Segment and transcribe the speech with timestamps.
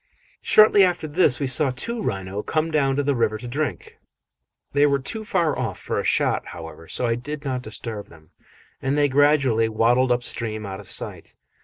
[0.41, 3.99] Shortly after this we saw two rhino come down to the river to drink;
[4.73, 8.31] they were too far off for a shot, however, so I did not disturb them,
[8.81, 11.35] and they gradually waddled up stream out of sight.